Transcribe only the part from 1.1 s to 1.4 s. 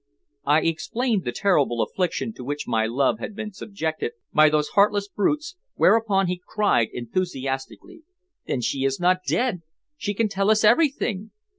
the